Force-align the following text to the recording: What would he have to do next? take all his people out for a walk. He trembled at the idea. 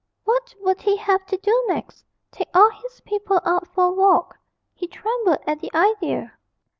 What 0.23 0.55
would 0.61 0.81
he 0.81 0.97
have 0.97 1.27
to 1.27 1.37
do 1.37 1.65
next? 1.67 2.03
take 2.31 2.47
all 2.55 2.71
his 2.71 3.01
people 3.01 3.39
out 3.45 3.67
for 3.67 3.83
a 3.83 3.91
walk. 3.91 4.35
He 4.73 4.87
trembled 4.87 5.37
at 5.45 5.59
the 5.59 5.71
idea. 5.75 6.33